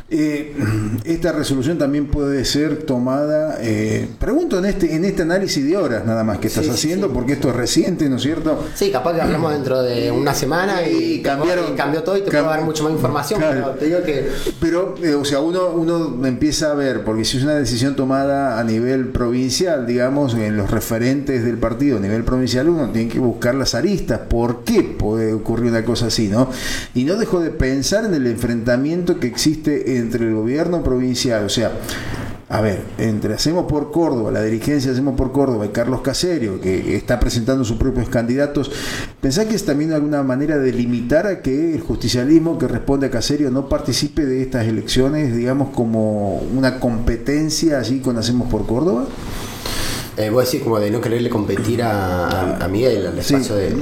eh, 0.09 0.53
esta 1.06 1.31
resolución 1.31 1.77
también 1.77 2.07
puede 2.07 2.44
ser 2.45 2.83
tomada, 2.83 3.57
eh, 3.62 4.07
pregunto 4.19 4.59
en 4.59 4.65
este 4.65 4.95
en 4.95 5.06
este 5.06 5.21
análisis 5.21 5.65
de 5.65 5.77
horas 5.77 6.06
nada 6.06 6.23
más 6.23 6.39
que 6.39 6.47
estás 6.47 6.68
haciendo, 6.69 7.12
porque 7.12 7.33
esto 7.33 7.50
es 7.50 7.56
reciente, 7.56 8.09
¿no 8.09 8.18
es 8.18 8.21
cierto? 8.21 8.63
Sí, 8.75 8.91
capaz 8.91 9.13
que 9.13 9.21
hablamos 9.21 9.53
dentro 9.53 9.81
de 9.81 10.12
una 10.12 10.33
semana 10.33 10.88
y, 10.88 11.21
cambiaron, 11.21 11.75
cambió 11.75 12.03
todo 12.03 12.18
y 12.18 12.21
te 12.21 12.31
puedo 12.31 12.45
dar 12.45 12.63
mucho 12.63 12.83
más 12.83 12.94
información, 12.94 13.41
pero 13.41 13.69
te 13.71 13.85
digo 13.85 14.03
que... 14.03 14.29
Pero, 14.59 14.95
eh, 15.01 15.15
o 15.15 15.25
sea, 15.25 15.39
uno, 15.39 15.69
uno 15.69 16.25
empieza 16.25 16.71
a 16.71 16.73
ver, 16.73 17.03
porque 17.03 17.25
si 17.25 17.38
es 17.38 17.44
una 17.44 17.56
decisión 17.56 17.95
tomada 17.95 18.59
a 18.59 18.63
nivel 18.63 19.07
provincial, 19.09 19.85
digamos, 19.85 20.33
en 20.33 20.57
los 20.57 20.71
referentes 20.71 21.44
del 21.44 21.57
partido 21.57 21.97
a 21.97 22.00
nivel 22.00 22.23
provincial, 22.23 22.69
uno 22.69 22.89
tiene 22.89 23.09
que 23.09 23.19
buscar 23.19 23.56
las 23.56 23.75
aristas, 23.75 24.19
¿por 24.29 24.63
qué 24.63 24.83
puede 24.83 25.33
ocurrir 25.33 25.71
una 25.71 25.85
cosa 25.85 26.07
así, 26.07 26.27
no? 26.27 26.50
Y 26.94 27.03
no 27.03 27.15
dejo 27.15 27.39
de 27.39 27.50
pensar 27.51 28.06
en 28.06 28.13
el 28.13 28.27
enfrentamiento 28.27 29.10
que 29.19 29.27
existe 29.27 29.97
en 29.97 30.11
entre 30.11 30.27
el 30.27 30.35
gobierno 30.35 30.83
provincial, 30.83 31.45
o 31.45 31.49
sea, 31.49 31.71
a 32.49 32.59
ver, 32.59 32.83
entre 32.97 33.33
Hacemos 33.33 33.65
por 33.65 33.91
Córdoba, 33.91 34.29
la 34.29 34.43
dirigencia 34.43 34.91
Hacemos 34.91 35.15
por 35.15 35.31
Córdoba 35.31 35.65
y 35.65 35.69
Carlos 35.69 36.01
Caserio, 36.01 36.59
que 36.59 36.97
está 36.97 37.17
presentando 37.17 37.63
sus 37.63 37.77
propios 37.77 38.09
candidatos, 38.09 38.69
¿pensás 39.21 39.45
que 39.45 39.55
es 39.55 39.63
también 39.63 39.93
alguna 39.93 40.21
manera 40.21 40.57
de 40.57 40.73
limitar 40.73 41.27
a 41.27 41.41
que 41.41 41.73
el 41.73 41.79
justicialismo 41.79 42.57
que 42.57 42.67
responde 42.67 43.07
a 43.07 43.09
Caserio 43.09 43.51
no 43.51 43.69
participe 43.69 44.25
de 44.25 44.41
estas 44.41 44.67
elecciones, 44.67 45.33
digamos, 45.33 45.69
como 45.69 46.39
una 46.39 46.77
competencia 46.81 47.79
allí 47.79 48.01
con 48.01 48.17
Hacemos 48.17 48.49
por 48.49 48.67
Córdoba? 48.67 49.05
Eh, 50.21 50.28
a 50.28 50.40
decir 50.40 50.63
como 50.63 50.80
de 50.80 50.92
no 50.92 51.01
quererle 51.01 51.30
competir 51.30 51.81
a, 51.81 52.68
Miguel 52.69 53.07
al 53.07 53.18
espacio 53.18 53.56
de. 53.56 53.75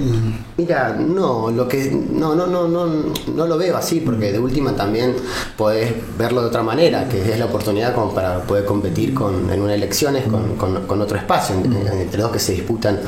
Mira, 0.57 0.95
no, 0.97 1.51
lo 1.51 1.67
que. 1.67 1.91
No, 1.91 2.33
no, 2.33 2.47
no, 2.47 2.67
no, 2.67 2.87
no 3.35 3.45
lo 3.45 3.57
veo 3.57 3.75
así, 3.75 3.99
porque 3.99 4.31
de 4.31 4.39
última 4.39 4.73
también 4.73 5.15
podés 5.57 5.93
verlo 6.17 6.41
de 6.41 6.47
otra 6.47 6.63
manera, 6.63 7.09
que 7.09 7.31
es 7.31 7.37
la 7.37 7.45
oportunidad 7.45 7.93
como 7.93 8.13
para 8.13 8.41
poder 8.43 8.65
competir 8.65 9.13
con, 9.13 9.49
en 9.51 9.61
unas 9.61 9.75
elecciones 9.75 10.25
con, 10.27 11.01
otro 11.01 11.17
espacio, 11.17 11.55
entre 11.55 12.21
dos 12.21 12.31
que 12.31 12.39
se 12.39 12.53
disputan 12.53 12.99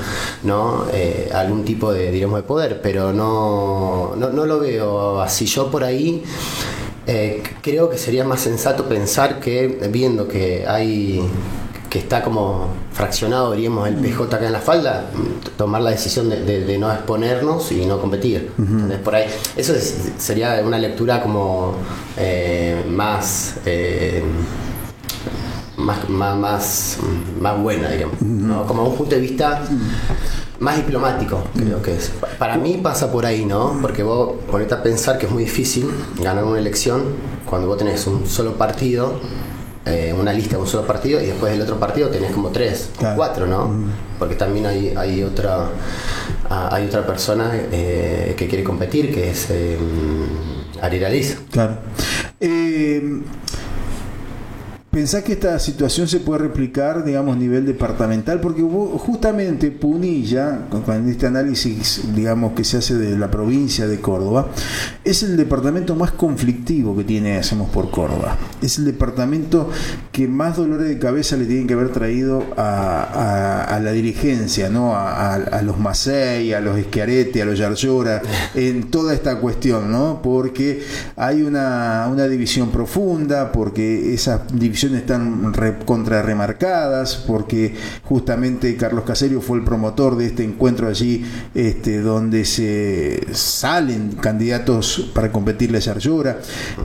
¿no? 0.44 0.86
Eh, 0.94 1.30
algún 1.34 1.64
tipo 1.64 1.94
de, 1.94 2.12
digamos, 2.12 2.38
de 2.38 2.44
poder, 2.44 2.82
pero 2.82 3.14
no, 3.14 4.14
no, 4.18 4.30
no 4.30 4.46
lo 4.46 4.60
veo 4.60 5.22
así. 5.22 5.46
Yo 5.46 5.72
por 5.72 5.84
ahí. 5.84 6.24
Eh, 7.08 7.42
creo 7.64 7.90
que 7.90 7.98
sería 7.98 8.24
más 8.24 8.42
sensato 8.42 8.86
pensar 8.86 9.40
que 9.40 9.68
viendo 9.90 10.28
que 10.28 10.68
hay 10.68 11.28
que 11.92 12.00
está 12.00 12.24
como 12.24 12.68
fraccionado, 12.94 13.52
diríamos, 13.52 13.86
el 13.86 13.96
PJ 13.96 14.34
acá 14.34 14.46
en 14.46 14.54
la 14.54 14.62
falda, 14.62 15.08
tomar 15.58 15.82
la 15.82 15.90
decisión 15.90 16.30
de, 16.30 16.78
no 16.80 16.90
exponernos 16.90 17.70
y 17.74 17.86
no 17.86 18.00
competir. 18.00 18.50
por 19.04 19.14
ahí, 19.14 19.26
eso 19.58 19.74
sería 20.18 20.62
una 20.66 20.78
lectura 20.80 21.22
como 21.22 21.74
eh, 22.16 22.86
más, 22.90 23.56
eh, 23.66 24.24
más, 25.76 26.10
más, 26.10 26.98
más, 27.42 27.62
buena, 27.62 27.90
digamos, 27.90 28.16
como 28.68 28.86
un 28.86 28.96
punto 28.96 29.14
de 29.14 29.22
vista 29.22 29.62
más 30.60 30.78
diplomático, 30.78 31.44
creo 31.54 31.82
que 31.82 31.98
es. 31.98 32.10
Para 32.40 32.56
mí 32.56 32.80
pasa 32.82 33.12
por 33.12 33.26
ahí, 33.26 33.44
¿no? 33.44 33.78
Porque 33.82 34.02
vos 34.02 34.36
ponete 34.50 34.74
a 34.76 34.82
pensar 34.82 35.18
que 35.18 35.26
es 35.26 35.32
muy 35.32 35.44
difícil 35.44 35.90
ganar 36.22 36.46
una 36.46 36.60
elección 36.60 37.04
cuando 37.46 37.68
vos 37.68 37.78
tenés 37.78 38.08
un 38.08 38.26
solo 38.28 38.54
partido 38.54 39.20
eh, 39.86 40.14
una 40.14 40.32
lista 40.32 40.58
de 40.58 40.62
un 40.62 40.68
solo 40.68 40.86
partido 40.86 41.22
y 41.22 41.28
después 41.28 41.52
del 41.52 41.62
otro 41.62 41.80
partido 41.80 42.10
tenés 42.10 42.32
como 42.32 42.50
tres 42.50 42.92
cuatro, 43.16 43.48
¿no? 43.48 43.74
Porque 44.20 44.36
también 44.36 44.66
hay, 44.68 44.94
hay 44.96 45.24
otra 45.24 45.70
hay 46.50 46.86
otra 46.86 47.06
persona 47.06 47.52
eh, 47.54 48.36
que 48.38 48.48
quiere 48.48 48.64
competir, 48.64 49.14
que 49.14 49.32
es 49.32 49.48
eh, 49.50 49.78
Ariel 50.82 51.36
Claro. 51.52 51.78
¿Pensás 54.92 55.24
que 55.24 55.32
esta 55.32 55.58
situación 55.58 56.10
se 56.10 56.20
puede 56.20 56.42
replicar, 56.42 57.06
digamos, 57.06 57.38
a 57.38 57.40
nivel 57.40 57.66
departamental? 57.66 58.42
Porque 58.42 58.62
justamente 58.62 59.72
Punilla, 59.72 60.68
con 60.70 61.08
este 61.08 61.28
análisis, 61.28 62.02
digamos, 62.14 62.52
que 62.52 62.66
se 62.66 62.76
hace 62.76 62.96
de 62.96 63.18
la 63.18 63.32
provincia 63.32 63.88
de 63.88 64.02
Córdoba, 64.02 64.50
es 65.06 65.24
el 65.24 65.38
departamento 65.38 65.96
más 65.96 66.12
conflictivo 66.12 66.94
que 66.98 67.06
tiene 67.06 67.38
Hacemos 67.38 67.70
por 67.70 67.90
Córdoba. 67.90 68.38
Es 68.62 68.80
el 68.80 68.84
departamento 68.84 69.70
que 70.12 70.28
más 70.28 70.58
dolores 70.58 70.90
de 70.90 71.00
cabeza 71.00 71.38
le 71.38 71.46
tienen 71.46 71.68
que 71.68 71.74
haber 71.74 71.94
traído 71.94 72.44
a, 72.58 73.80
la 73.82 73.92
dirigencia, 73.94 74.70
¿no? 74.70 74.94
A, 74.94 75.62
los 75.64 75.80
Macei, 75.80 76.52
a 76.52 76.60
los 76.60 76.78
Esquiarete, 76.78 77.42
a 77.42 77.46
los 77.46 77.58
Yarlora, 77.58 78.22
en 78.56 78.92
toda 78.92 79.14
esta 79.14 79.38
cuestión, 79.38 79.90
¿no? 79.90 80.20
Porque 80.22 80.84
hay 81.16 81.44
una, 81.44 82.10
una 82.12 82.28
división 82.28 82.72
profunda, 82.72 83.54
porque 83.54 84.14
esa 84.14 84.46
división 84.52 84.81
están 84.88 85.54
contra 85.86 86.22
remarcadas, 86.22 87.16
porque 87.16 87.76
justamente 88.04 88.76
Carlos 88.78 89.06
Caserio 89.06 89.42
fue 89.42 89.58
el 89.58 89.64
promotor 89.64 90.18
de 90.18 90.28
este 90.28 90.44
encuentro 90.44 90.88
allí, 90.88 91.26
este, 91.54 92.02
donde 92.02 92.46
se 92.46 93.28
salen 93.34 94.14
candidatos 94.14 95.12
para 95.14 95.32
competirle 95.32 95.78
a 95.78 95.82
Yarlora. 95.82 96.40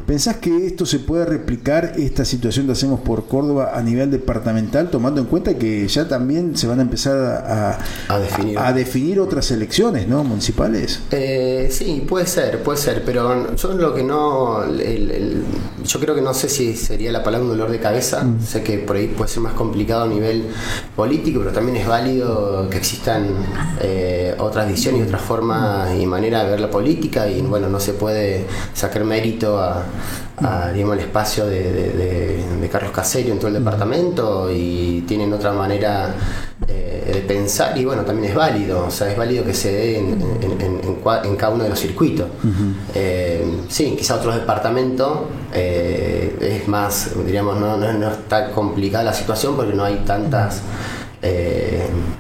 ¿Pensás 0.07 0.37
que 0.37 0.67
esto 0.67 0.87
se 0.87 0.99
puede 0.99 1.25
replicar, 1.25 1.95
esta 1.97 2.25
situación 2.25 2.67
que 2.67 2.73
hacemos 2.73 3.01
por 3.01 3.27
Córdoba 3.27 3.73
a 3.75 3.83
nivel 3.83 4.11
departamental, 4.11 4.91
tomando 4.91 5.21
en 5.21 5.27
cuenta 5.27 5.55
que 5.55 5.87
ya 5.89 6.09
también 6.09 6.57
se 6.57 6.67
van 6.67 6.81
a 6.81 6.83
empezar 6.83 7.17
a, 7.19 7.79
a, 8.09 8.73
definir. 8.73 9.21
otras 9.21 9.51
elecciones 9.51 10.09
¿no? 10.09 10.25
municipales? 10.25 11.01
Eh, 11.11 11.69
sí, 11.71 12.05
puede 12.09 12.27
ser, 12.27 12.63
puede 12.63 12.79
ser, 12.79 13.03
pero 13.05 13.55
yo 13.57 13.73
lo 13.73 13.95
que 13.95 14.03
no, 14.03 14.65
yo 14.67 16.01
creo 16.01 16.15
que 16.15 16.23
no 16.23 16.35
sé 16.35 16.49
si 16.49 16.77
sería 16.77 17.13
la 17.13 17.23
palabra 17.23 17.45
un 17.45 17.51
dolor 17.53 17.71
de 17.71 17.81
cabeza. 17.87 18.25
Mm. 18.25 18.43
Sé 18.43 18.63
que 18.63 18.79
por 18.79 18.97
ahí 18.97 19.09
puede 19.09 19.31
ser 19.31 19.43
más 19.43 19.53
complicado 19.53 20.05
a 20.05 20.09
nivel 20.09 20.47
político, 20.95 21.41
pero 21.41 21.53
también 21.53 21.77
es 21.77 21.87
válido 21.87 22.69
que 22.71 22.79
existan 22.79 23.29
eh, 23.81 24.35
otras 24.39 24.69
visiones 24.69 25.03
y 25.03 25.05
otras 25.05 25.23
formas 25.23 25.95
y 25.99 26.07
maneras 26.07 26.45
de 26.45 26.51
ver 26.51 26.61
la 26.61 26.71
política 26.71 27.29
y 27.29 27.41
bueno, 27.43 27.69
no 27.69 27.81
se 27.81 27.93
puede 27.93 28.47
sacar 28.75 29.05
mérito 29.05 29.59
a, 29.61 29.85
digamos, 30.73 30.97
el 30.97 31.05
espacio 31.05 31.47
de, 31.47 32.45
Carlos 32.71 32.91
Caserio 32.91 33.33
en 33.33 33.39
todo 33.39 33.49
el 33.49 33.55
mm. 33.55 33.65
departamento 33.65 34.51
y 34.53 35.05
tienen 35.07 35.33
otra 35.33 35.53
manera 35.53 36.13
eh, 36.67 37.11
de 37.15 37.21
pensar 37.21 37.79
y 37.79 37.85
bueno, 37.85 38.03
también 38.03 38.31
es 38.31 38.35
válido, 38.35 38.87
o 38.87 38.91
sea, 38.91 39.11
es 39.11 39.17
válido 39.17 39.45
que 39.45 39.55
se 39.55 39.71
dé 39.71 39.99
en, 39.99 40.21
en, 41.23 41.37
cada 41.37 41.55
uno 41.55 41.65
de 41.65 41.71
los 41.71 41.79
circuitos. 41.79 42.27
Eh, 42.95 43.26
sí, 43.69 43.95
quizá 43.97 44.17
otros 44.17 44.35
departamentos 44.35 45.21
eh, 45.53 46.37
es 46.41 46.69
más, 46.69 47.11
diríamos, 47.25 47.59
no, 47.59 47.77
no, 47.77 48.11
está 48.11 48.51
complicada 48.51 49.05
la 49.05 49.13
situación 49.13 49.57
porque 49.57 49.75
no 49.75 49.85
hay 49.85 50.03
tantas... 50.07 50.63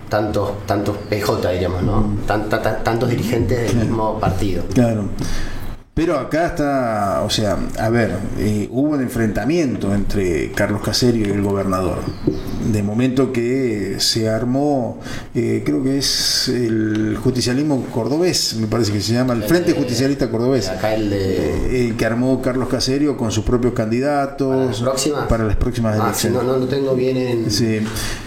tantos, 0.09 0.67
tantos 0.67 0.97
PJ, 1.09 1.51
diríamos, 1.53 1.83
¿no? 1.83 2.17
tantos 2.27 3.09
dirigentes 3.09 3.73
del 3.73 3.87
mismo 3.87 4.19
partido. 4.19 4.65
Claro. 4.75 5.11
Pero 5.97 6.19
acá 6.19 6.49
está, 6.49 7.23
o 7.25 7.31
sea, 7.31 7.57
a 7.79 7.89
ver, 7.89 8.19
eh, 8.37 8.69
hubo 8.71 8.91
un 8.91 9.01
enfrentamiento 9.01 9.95
entre 9.95 10.53
Carlos 10.53 10.83
Caserio 10.83 11.27
y 11.27 11.31
el 11.31 11.41
gobernador. 11.41 12.01
De 12.73 12.83
momento 12.83 13.33
que 13.33 13.97
se 13.99 14.29
armó, 14.29 14.99
eh, 15.35 15.63
creo 15.65 15.83
que 15.83 15.99
es 15.99 16.49
el 16.49 17.19
justicialismo 17.23 17.87
cordobés, 17.93 18.57
me 18.57 18.67
parece 18.67 18.93
que 18.93 19.01
se 19.01 19.13
llama, 19.13 19.35
el 19.35 19.45
Frente 19.45 19.73
Justicialista 19.73 20.31
Cordobés. 20.31 20.69
Acá 20.69 20.95
el 20.95 21.11
de... 21.11 21.95
que 21.97 22.07
armó 22.07 22.43
Carlos 22.43 22.69
Caserio 22.69 23.17
con 23.17 23.31
sus 23.31 23.45
propios 23.45 23.73
candidatos. 23.75 24.83
¿Para 25.29 25.45
las 25.45 25.57
próximas? 25.57 25.99
Ah, 25.99 26.05
elecciones. 26.05 26.43
no, 26.43 26.57
no, 26.57 26.67
tengo 26.67 26.95
bien 26.95 27.17
en, 27.17 27.47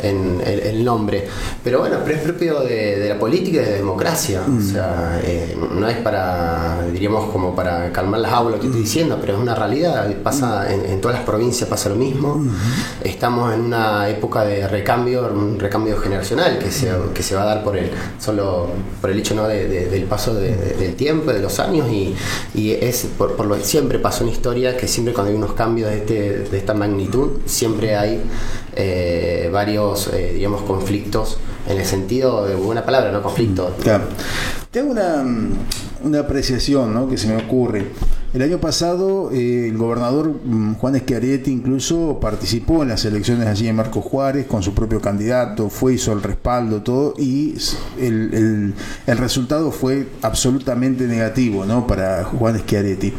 en 0.01 0.41
el, 0.45 0.83
nombre. 0.83 1.27
Pero 1.63 1.79
bueno, 1.79 1.97
pero 2.03 2.17
es 2.17 2.23
propio 2.23 2.61
de, 2.61 3.07
la 3.09 3.19
política 3.19 3.61
y 3.61 3.65
de 3.65 3.71
la 3.71 3.77
democracia. 3.77 4.41
O 4.45 4.51
mm. 4.51 4.61
sea, 4.61 5.21
eh, 5.23 5.57
no 5.71 5.87
es 5.87 5.97
para, 5.97 6.83
diríamos, 6.91 7.31
como 7.31 7.55
para 7.55 7.91
calmar 7.91 8.21
las 8.21 8.31
aulas 8.31 8.59
que 8.59 8.67
estoy 8.67 8.81
diciendo, 8.81 9.17
pero 9.19 9.33
es 9.33 9.39
una 9.39 9.55
realidad, 9.55 10.07
pasa 10.23 10.71
en, 10.71 11.01
todas 11.01 11.17
las 11.17 11.25
provincias 11.25 11.69
pasa 11.69 11.89
lo 11.89 11.95
mismo. 11.95 12.43
Estamos 13.03 13.53
en 13.53 13.61
una 13.61 14.09
época 14.09 14.28
de 14.29 14.67
recambio, 14.67 15.29
un 15.33 15.59
recambio 15.59 15.97
generacional 15.97 16.59
que 16.59 16.71
se, 16.71 16.91
que 17.13 17.23
se 17.23 17.35
va 17.35 17.41
a 17.41 17.45
dar 17.45 17.63
por 17.63 17.75
el 17.75 17.89
solo 18.19 18.67
por 19.01 19.09
el 19.09 19.19
hecho 19.19 19.33
¿no? 19.33 19.47
del 19.47 20.03
paso 20.03 20.33
del 20.35 20.95
tiempo, 20.95 21.33
de 21.33 21.41
los 21.41 21.59
años 21.59 21.87
y, 21.91 22.15
es 22.55 23.07
por, 23.17 23.35
por, 23.35 23.47
lo 23.47 23.59
siempre 23.59 23.99
pasa 23.99 24.23
una 24.23 24.31
historia 24.31 24.77
que 24.77 24.87
siempre 24.87 25.13
cuando 25.13 25.31
hay 25.31 25.37
unos 25.37 25.53
cambios 25.53 25.89
de, 25.89 25.97
este, 25.97 26.39
de 26.49 26.57
esta 26.57 26.73
magnitud 26.73 27.39
siempre 27.45 27.95
hay 27.95 28.21
eh, 28.75 29.49
varios 29.51 30.07
eh, 30.13 30.33
digamos 30.35 30.61
conflictos 30.61 31.37
en 31.67 31.77
el 31.77 31.85
sentido 31.85 32.45
de 32.45 32.55
buena 32.55 32.85
palabra, 32.85 33.11
no 33.11 33.21
conflicto. 33.21 33.75
Tengo 34.71 34.91
una, 34.91 35.23
una 36.03 36.19
apreciación 36.19 36.93
¿no? 36.93 37.09
que 37.09 37.17
se 37.17 37.27
me 37.27 37.37
ocurre. 37.37 37.87
El 38.31 38.43
año 38.43 38.59
pasado 38.59 39.31
eh, 39.31 39.69
el 39.69 39.77
gobernador 39.77 40.39
mm, 40.45 40.75
Juan 40.75 40.95
Eschiaretti 40.95 41.49
incluso 41.49 42.19
participó 42.21 42.83
en 42.83 42.89
las 42.89 43.03
elecciones 43.05 43.47
allí 43.47 43.67
en 43.67 43.75
Marcos 43.75 44.05
Juárez 44.05 44.45
con 44.45 44.61
su 44.61 44.75
propio 44.75 45.01
candidato, 45.01 45.69
fue, 45.69 45.95
hizo 45.95 46.13
el 46.13 46.21
respaldo, 46.21 46.83
todo, 46.83 47.15
y 47.17 47.55
el, 47.99 48.75
el, 49.07 49.17
resultado 49.17 49.71
fue 49.71 50.07
absolutamente 50.21 51.07
negativo 51.07 51.65
¿no? 51.65 51.87
para 51.87 52.23
Juan 52.23 52.59
Schiaretti. 52.59 53.13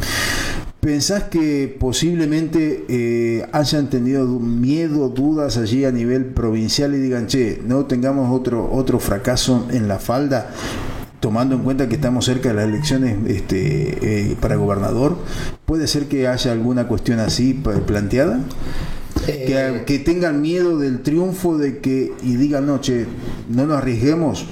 ¿Pensás 0.78 1.24
que 1.24 1.76
posiblemente 1.78 2.84
eh, 2.88 3.46
hayan 3.52 3.90
tenido 3.90 4.26
miedo, 4.26 5.08
dudas 5.08 5.56
allí 5.56 5.84
a 5.84 5.90
nivel 5.90 6.26
provincial 6.26 6.94
y 6.94 6.98
digan, 6.98 7.26
che, 7.26 7.60
no 7.66 7.84
tengamos 7.84 8.32
otro, 8.32 8.70
otro 8.72 9.00
fracaso 9.00 9.66
en 9.72 9.88
la 9.88 9.98
falda? 9.98 10.50
Tomando 11.20 11.54
en 11.54 11.62
cuenta 11.62 11.88
que 11.88 11.96
estamos 11.96 12.24
cerca 12.24 12.48
de 12.48 12.54
las 12.54 12.64
elecciones 12.64 13.16
este, 13.28 14.30
eh, 14.30 14.36
para 14.40 14.56
gobernador, 14.56 15.18
¿puede 15.66 15.86
ser 15.86 16.06
que 16.06 16.26
haya 16.26 16.50
alguna 16.50 16.88
cuestión 16.88 17.20
así 17.20 17.54
planteada? 17.86 18.40
Eh, 19.26 19.84
que, 19.86 19.98
tengan 19.98 20.40
miedo 20.40 20.78
del 20.78 21.02
triunfo 21.02 21.58
de 21.58 21.78
que 21.78 22.12
y 22.22 22.36
digan, 22.36 22.66
noche 22.66 23.06
no 23.48 23.66
nos 23.66 23.76
arriesguemos 23.76 24.46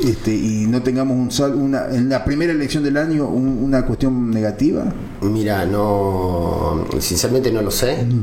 este, 0.00 0.32
y 0.32 0.66
no 0.68 0.82
tengamos 0.82 1.16
un 1.16 1.32
sal, 1.32 1.56
una, 1.56 1.88
en 1.90 2.08
la 2.08 2.24
primera 2.24 2.52
elección 2.52 2.84
del 2.84 2.98
año 2.98 3.26
una 3.26 3.84
cuestión 3.84 4.30
negativa? 4.30 4.84
Mira, 5.22 5.66
no, 5.66 6.86
sinceramente 7.00 7.50
no 7.50 7.62
lo 7.62 7.70
sé. 7.72 8.04
Mm. 8.04 8.22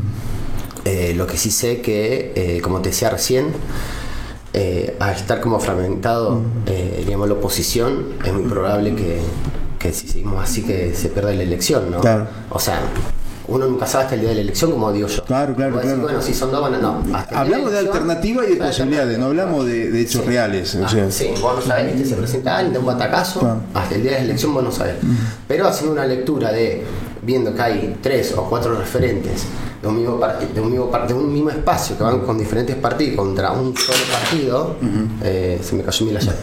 Eh, 0.85 1.13
lo 1.15 1.27
que 1.27 1.37
sí 1.37 1.51
sé 1.51 1.81
que, 1.81 2.59
como 2.63 2.81
te 2.81 2.89
decía 2.89 3.09
recién, 3.09 3.47
eh, 4.53 4.95
a 4.99 5.11
estar 5.11 5.41
como 5.41 5.59
fragmentado, 5.59 6.41
eh, 6.67 7.01
digamos, 7.05 7.27
la 7.27 7.33
oposición, 7.33 8.05
es 8.23 8.31
muy 8.31 8.43
probable 8.43 8.95
que, 8.95 9.19
que, 9.79 9.91
si 9.91 10.07
seguimos 10.07 10.43
así 10.43 10.61
que 10.61 10.93
se 10.93 11.09
pierda 11.09 11.33
la 11.33 11.41
elección, 11.41 11.89
¿no? 11.89 12.01
O 12.51 12.59
sea, 12.59 12.79
uno 13.47 13.65
nunca 13.65 13.87
sabe 13.87 14.03
hasta 14.03 14.15
el 14.15 14.21
día 14.21 14.29
de 14.29 14.35
la 14.35 14.41
elección, 14.41 14.71
como 14.71 14.91
digo 14.91 15.07
yo. 15.07 15.23
Claro, 15.25 15.55
claro, 15.55 15.81
claro. 15.81 16.01
bueno, 16.01 16.21
si 16.21 16.35
son 16.35 16.51
dos, 16.51 16.61
bueno, 16.61 16.77
no. 16.77 17.03
Hablamos 17.31 17.71
de, 17.71 17.79
alternativa 17.79 18.45
y 18.45 18.53
de 18.53 18.55
posibilidades, 18.57 19.17
no 19.17 19.25
hablamos 19.25 19.65
de, 19.65 20.01
hechos 20.01 20.23
reales. 20.25 20.75
O 20.75 20.87
sea. 20.87 21.09
sí, 21.09 21.31
vos 21.41 21.55
no 21.55 21.61
sabés, 21.61 21.95
este 21.95 22.09
se 22.09 22.15
presenta 22.15 22.57
alguien 22.57 22.73
de 22.73 22.79
un 22.79 22.85
batacazo, 22.85 23.57
hasta 23.73 23.95
el 23.95 24.03
día 24.03 24.11
de 24.11 24.17
la 24.19 24.23
elección 24.25 24.53
vos 24.53 24.63
no 24.63 24.71
sabés. 24.71 24.95
Pero 25.47 25.67
haciendo 25.67 25.93
una 25.93 26.05
lectura 26.05 26.51
de, 26.51 26.83
viendo 27.23 27.55
que 27.55 27.61
hay 27.63 27.97
tres 28.01 28.33
o 28.37 28.43
cuatro 28.43 28.77
referentes 28.77 29.45
de 29.83 29.89
un 29.89 29.97
mismo, 29.97 30.17
de 30.17 30.61
un 30.61 30.71
mismo, 30.71 30.91
de 31.07 31.13
un 31.13 31.33
mismo 31.33 31.49
espacio 31.49 31.97
que 31.97 32.03
van 32.03 32.21
con 32.21 32.37
diferentes 32.37 32.73
partidos 32.77 33.17
contra 33.17 33.51
un 33.51 33.75
solo 33.75 33.97
partido, 34.09 34.77
eh, 35.21 35.59
se 35.61 35.75
me 35.75 35.83
cayó 35.83 36.05
mi 36.05 36.13
la 36.13 36.19
llave. 36.21 36.37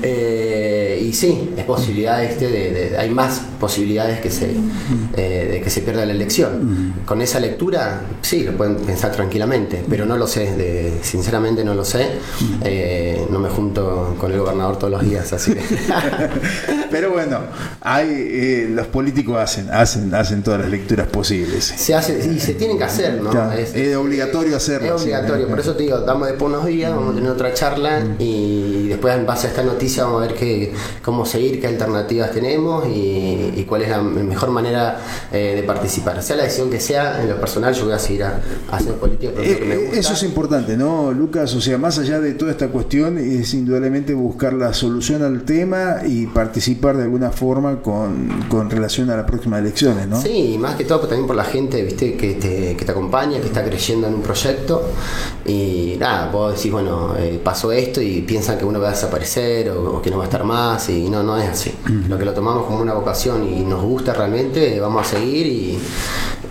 eh, 0.00 0.53
y 0.98 1.12
sí, 1.12 1.50
es 1.56 1.64
posibilidad 1.64 2.22
este 2.24 2.48
de, 2.48 2.98
hay 2.98 3.10
más 3.10 3.40
posibilidades 3.60 4.20
que 4.20 4.30
se, 4.30 4.50
eh, 5.16 5.48
de 5.52 5.60
que 5.60 5.70
se 5.70 5.82
pierda 5.82 6.04
la 6.04 6.12
elección. 6.12 6.94
Con 7.04 7.22
esa 7.22 7.40
lectura, 7.40 8.02
sí, 8.22 8.44
lo 8.44 8.52
pueden 8.52 8.76
pensar 8.76 9.12
tranquilamente, 9.12 9.84
pero 9.88 10.06
no 10.06 10.16
lo 10.16 10.26
sé, 10.26 10.54
de, 10.54 10.98
sinceramente 11.02 11.64
no 11.64 11.74
lo 11.74 11.84
sé. 11.84 12.08
Eh, 12.64 13.26
no 13.30 13.38
me 13.38 13.48
junto 13.48 14.16
con 14.18 14.32
el 14.32 14.38
gobernador 14.38 14.78
todos 14.78 14.92
los 14.92 15.02
días, 15.02 15.32
así 15.32 15.54
pero 16.90 17.10
bueno, 17.10 17.38
hay, 17.80 18.68
los 18.68 18.86
políticos 18.88 19.38
hacen, 19.38 19.70
hacen, 19.70 20.14
hacen 20.14 20.42
todas 20.42 20.60
las 20.60 20.70
lecturas 20.70 21.06
posibles. 21.06 21.64
Se 21.64 21.94
y 21.94 22.40
se 22.40 22.54
tienen 22.54 22.78
que 22.78 22.84
hacer, 22.84 23.20
¿no? 23.22 23.52
es, 23.52 23.96
obligatorio 23.96 24.56
hacerlo. 24.56 24.96
Es 24.96 25.02
obligatorio, 25.02 25.48
por 25.48 25.60
eso 25.60 25.74
te 25.74 25.84
digo, 25.84 26.00
damos 26.00 26.28
después 26.28 26.52
unos 26.52 26.66
días, 26.66 26.94
vamos 26.94 27.12
a 27.12 27.14
tener 27.14 27.30
otra 27.30 27.54
charla 27.54 28.02
y 28.18 28.83
después 28.94 29.14
en 29.14 29.26
base 29.26 29.46
a 29.46 29.50
esta 29.50 29.62
noticia 29.62 30.04
vamos 30.04 30.22
a 30.22 30.26
ver 30.26 30.34
qué, 30.34 30.72
cómo 31.02 31.26
seguir, 31.26 31.60
qué 31.60 31.66
alternativas 31.66 32.30
tenemos 32.32 32.86
y, 32.88 33.64
cuál 33.68 33.82
es 33.82 33.88
la 33.88 34.02
mejor 34.02 34.50
manera 34.50 35.00
eh, 35.32 35.54
de 35.56 35.62
participar. 35.62 36.22
Sea 36.22 36.36
la 36.36 36.44
decisión 36.44 36.70
que 36.70 36.78
sea, 36.78 37.22
en 37.22 37.30
lo 37.30 37.40
personal 37.40 37.72
yo 37.74 37.86
voy 37.86 37.94
a 37.94 37.98
seguir 37.98 38.24
haciendo 38.70 39.00
política. 39.00 39.32
Eh, 39.38 39.90
eso 39.94 40.12
es 40.12 40.22
importante, 40.22 40.76
¿no, 40.76 41.12
Lucas? 41.12 41.54
O 41.54 41.60
sea, 41.60 41.78
más 41.78 41.98
allá 41.98 42.20
de 42.20 42.34
toda 42.34 42.50
esta 42.50 42.68
cuestión, 42.68 43.16
es 43.18 43.54
indudablemente 43.54 44.12
buscar 44.12 44.52
la 44.52 44.74
solución 44.74 45.22
al 45.22 45.44
tema 45.44 46.02
y 46.06 46.26
participar 46.26 46.96
de 46.96 47.04
alguna 47.04 47.30
forma 47.30 47.80
con, 47.80 48.44
con 48.48 48.68
relación 48.70 49.10
a 49.10 49.16
las 49.16 49.24
próximas 49.24 49.60
elecciones, 49.60 50.06
¿no? 50.06 50.20
Sí, 50.20 50.56
más 50.58 50.76
que 50.76 50.84
todo 50.84 51.00
también 51.00 51.26
por 51.26 51.36
la 51.36 51.44
gente, 51.44 51.82
viste, 51.82 52.14
que 52.16 52.34
te, 52.34 52.76
que 52.76 52.84
te 52.84 52.90
acompaña, 52.90 53.40
que 53.40 53.46
está 53.46 53.64
creyendo 53.64 54.06
en 54.06 54.14
un 54.14 54.22
proyecto 54.22 54.90
y 55.46 55.96
nada, 55.98 56.30
vos 56.30 56.54
decís, 56.54 56.72
bueno, 56.72 57.14
eh, 57.18 57.40
pasó 57.42 57.72
esto 57.72 58.00
y 58.00 58.22
piensan 58.22 58.58
que 58.58 58.64
uno 58.64 58.80
va 58.84 58.90
a 58.90 58.92
desaparecer 58.92 59.70
o, 59.70 60.00
que 60.00 60.10
no 60.10 60.18
va 60.18 60.24
a 60.24 60.26
estar 60.26 60.44
más 60.44 60.88
y 60.88 61.10
no, 61.10 61.22
no 61.22 61.36
es 61.36 61.48
así. 61.48 61.74
Lo 62.08 62.18
que 62.18 62.24
lo 62.24 62.32
tomamos 62.32 62.66
como 62.66 62.80
una 62.80 62.94
vocación 62.94 63.48
y 63.48 63.62
nos 63.62 63.82
gusta 63.82 64.12
realmente, 64.14 64.78
vamos 64.78 65.06
a 65.06 65.10
seguir 65.16 65.46
y, 65.46 65.78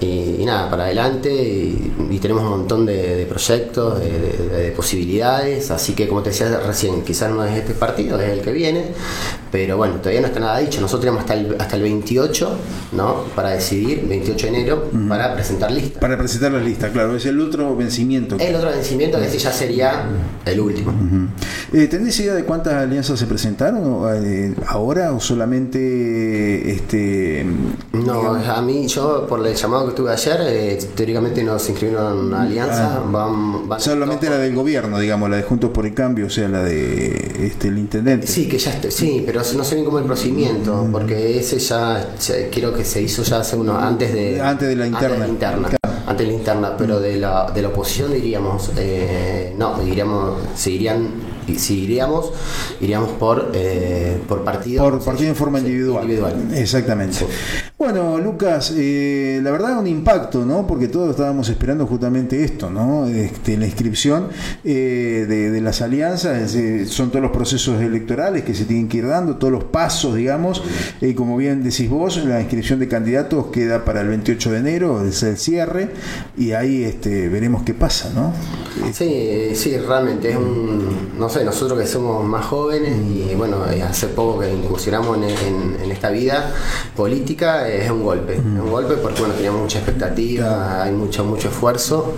y, 0.02 0.46
nada, 0.46 0.70
para 0.70 0.86
adelante 0.86 1.32
y, 1.32 2.20
tenemos 2.20 2.44
un 2.44 2.50
montón 2.52 2.86
de, 2.86 3.26
proyectos, 3.28 4.00
de, 4.00 4.74
posibilidades, 4.76 5.72
así 5.72 5.94
que 5.94 6.08
como 6.08 6.22
te 6.22 6.30
decía 6.30 6.58
recién, 6.60 7.04
quizás 7.04 7.30
no 7.32 7.44
es 7.44 7.58
este 7.58 7.74
partido, 7.74 8.20
es 8.20 8.30
el 8.30 8.42
que 8.42 8.52
viene, 8.52 8.92
pero 9.54 9.78
bueno, 9.78 9.98
todavía 9.98 10.20
no 10.20 10.26
está 10.26 10.40
nada 10.40 10.58
dicho, 10.58 10.82
nosotros 10.82 11.02
tenemos 11.02 11.22
hasta 11.22 11.36
el, 11.36 11.56
hasta 11.60 11.76
el 11.76 11.84
28, 11.84 12.58
¿no? 12.94 13.26
Para 13.36 13.52
decidir, 13.52 14.04
28 14.08 14.48
de 14.48 14.52
enero, 14.52 14.90
para 15.08 15.36
presentar 15.36 15.72
lista. 15.72 16.00
Para 16.00 16.18
presentar 16.18 16.54
la 16.54 16.60
lista, 16.60 16.90
claro, 16.90 17.16
es 17.16 17.28
el 17.28 17.40
otro 17.40 17.76
vencimiento. 17.76 18.36
El 18.40 18.56
otro 18.56 18.72
vencimiento, 18.72 19.20
que 19.20 19.38
ya 19.38 19.52
sería 19.52 20.06
el 20.44 20.60
último. 20.60 20.92
Eh, 21.72 21.86
¿Tenés 21.86 22.20
idea 22.20 22.34
de 22.34 22.46
cuántas 22.46 22.74
alianzas 22.74 23.20
se 23.20 23.28
presentaron 23.28 24.08
eh, 24.26 24.56
ahora 24.66 25.12
o 25.12 25.20
solamente 25.20 26.72
este... 26.72 27.46
No, 27.92 28.34
a 28.34 28.62
mí, 28.64 28.88
yo 28.88 29.28
por 29.28 29.46
el 29.46 29.54
llamado 29.54 29.88
que 29.88 29.94
tuve 29.94 30.12
ayer, 30.12 30.38
eh, 30.48 30.80
teóricamente 30.96 31.44
nos 31.44 31.70
inscribieron 31.70 32.26
una 32.26 32.42
alianza. 32.42 32.96
Ah. 32.96 33.04
van, 33.06 33.80
Solamente 33.80 34.32
la 34.32 34.40
del 34.40 34.56
gobierno, 34.56 34.98
digamos, 34.98 35.30
la 35.30 35.38
de 35.38 35.44
Juntos 35.44 35.70
por 35.70 35.86
el 35.86 35.94
Cambio, 35.94 36.26
o 36.26 36.32
sea, 36.32 36.50
la 36.50 36.64
de 36.64 37.46
este, 37.46 37.68
el 37.68 37.78
intendente. 37.78 38.26
Sí, 38.26 38.48
que 38.48 38.58
ya 38.58 38.72
esté, 38.72 38.90
sí, 38.90 39.22
pero 39.24 39.43
no 39.56 39.64
sé 39.64 39.76
bien 39.76 39.86
cómo 39.86 40.00
el 40.00 40.06
procedimiento, 40.06 40.84
mm. 40.84 40.92
porque 40.92 41.40
ese 41.40 41.60
ya, 41.60 42.16
creo 42.52 42.74
que 42.74 42.86
se 42.86 43.02
hizo 43.02 43.24
ya 43.24 43.40
hace 43.40 43.56
uno, 43.56 43.78
antes 43.78 44.14
de, 44.14 44.42
antes 44.42 44.68
de 44.68 44.76
la 44.76 44.88
interna. 44.88 45.26
Antes 46.06 46.28
de 46.28 46.34
la 46.34 46.38
interna, 46.38 46.78
pero 46.78 47.00
de 47.00 47.18
la, 47.18 47.50
de 47.52 47.62
la 47.62 47.70
oposición 47.70 48.12
diríamos, 48.12 48.72
eh, 48.78 49.54
no, 49.58 49.80
diríamos, 49.80 50.38
seguirían 50.54 51.08
y 51.48 51.56
si 51.56 51.84
iríamos, 51.84 52.32
iríamos 52.82 53.12
por, 53.12 53.52
eh, 53.54 54.22
por 54.28 54.44
partido. 54.44 54.84
Por 54.84 55.04
partido 55.04 55.30
en 55.30 55.36
forma 55.36 55.60
individual. 55.60 56.50
Exactamente. 56.54 57.26
Bueno, 57.84 58.18
Lucas, 58.18 58.74
eh, 58.78 59.42
la 59.44 59.52
verdad 59.52 59.78
un 59.78 59.88
impacto, 59.88 60.46
¿no? 60.46 60.66
Porque 60.66 60.88
todos 60.88 61.10
estábamos 61.10 61.50
esperando 61.50 61.86
justamente 61.86 62.42
esto, 62.42 62.70
¿no? 62.70 63.08
Este, 63.08 63.58
la 63.58 63.66
inscripción 63.66 64.30
eh, 64.64 65.26
de, 65.28 65.60
las 65.60 65.82
alianzas, 65.82 66.56
son 66.88 67.10
todos 67.10 67.22
los 67.22 67.32
procesos 67.32 67.82
electorales 67.82 68.46
que 68.46 68.56
se 68.56 68.64
tienen 68.64 68.88
que 68.88 69.00
ir 69.00 69.08
dando, 69.08 69.36
todos 69.36 69.52
los 69.52 69.66
pasos, 69.66 70.16
digamos. 70.16 70.64
y 71.02 71.14
como 71.14 71.36
bien 71.36 71.62
decís 71.62 71.90
vos, 71.90 72.24
la 72.24 72.40
inscripción 72.40 72.80
de 72.80 72.88
candidatos 72.88 73.48
queda 73.48 73.84
para 73.84 74.00
el 74.00 74.08
28 74.08 74.52
de 74.52 74.58
enero, 74.60 75.06
es 75.06 75.22
el 75.24 75.38
cierre, 75.38 75.90
y 76.38 76.54
ahí 76.54 76.86
este, 76.86 77.28
veremos 77.28 77.64
qué 77.64 77.74
pasa, 77.74 78.12
¿no? 78.16 78.32
Sí, 78.94 79.52
sí, 79.56 79.78
realmente 79.78 80.30
es 80.30 80.38
un 80.38 81.14
nosotros 81.18 81.80
que 81.80 81.88
somos 81.88 82.26
más 82.26 82.46
jóvenes 82.46 82.98
y 82.98 83.34
bueno, 83.36 83.66
eh, 83.72 83.82
hace 83.82 84.08
poco 84.08 84.40
que 84.40 84.52
incursionamos 84.52 85.18
en, 85.18 85.92
esta 85.92 86.10
vida 86.10 86.52
política, 86.96 87.70
es 87.82 87.92
un 87.92 88.04
golpe. 88.04 88.34
Es 88.34 88.40
un 88.40 88.70
golpe 88.70 88.96
porque 88.96 89.20
bueno, 89.20 89.34
teníamos 89.36 89.62
mucha 89.62 89.80
expectativa, 89.80 90.84
hay 90.84 90.92
mucho, 90.92 91.24
mucho 91.24 91.50
esfuerzo 91.50 92.16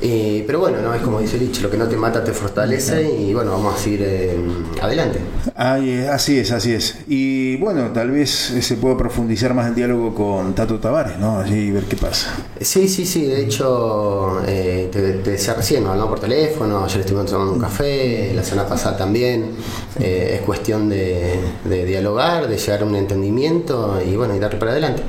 eh, 0.00 0.44
pero 0.46 0.58
bueno, 0.58 0.80
no 0.82 0.94
es 0.94 1.02
como 1.02 1.20
dice 1.20 1.38
Lich, 1.38 1.60
lo 1.62 1.70
que 1.70 1.76
no 1.76 1.86
te 1.86 1.96
mata 1.96 2.22
te 2.22 2.32
fortalece 2.32 3.10
y 3.10 3.32
bueno, 3.32 3.52
vamos 3.52 3.74
a 3.74 3.78
seguir 3.78 4.02
eh, 4.02 4.36
adelante. 4.80 5.20
así 5.56 6.38
es, 6.38 6.50
así 6.50 6.72
es. 6.72 6.96
Y 7.06 7.56
bueno, 7.56 7.90
tal 7.92 8.10
vez 8.10 8.30
se 8.30 8.76
pueda 8.76 8.96
profundizar 8.96 9.54
más 9.54 9.68
el 9.68 9.74
diálogo 9.74 10.14
con 10.14 10.54
Tato 10.54 10.78
Tavares, 10.78 11.18
¿no? 11.18 11.38
Así 11.38 11.70
ver 11.70 11.84
qué 11.84 11.96
pasa. 11.96 12.34
Sí, 12.60 12.88
sí, 12.88 13.06
sí. 13.06 13.26
De 13.26 13.42
hecho, 13.42 14.42
eh, 14.46 14.88
te, 14.92 15.00
decía 15.30 15.54
recién, 15.54 15.86
hablamos 15.86 16.10
por 16.10 16.20
teléfono, 16.20 16.84
ayer 16.84 17.00
estuvimos 17.00 17.30
tomando 17.30 17.52
un 17.52 17.60
café, 17.60 18.32
la 18.34 18.42
semana 18.42 18.68
pasada 18.68 18.96
también. 18.96 19.52
es 19.98 20.40
cuestión 20.42 20.88
de, 20.88 21.38
de 21.64 21.84
dialogar, 21.84 22.48
de 22.48 22.58
llegar 22.58 22.82
a 22.82 22.84
un 22.84 22.96
entendimiento 22.96 24.00
y 24.06 24.16
bueno, 24.16 24.34
y 24.34 24.38
darle 24.38 24.58
para 24.58 24.72
adelante. 24.72 25.02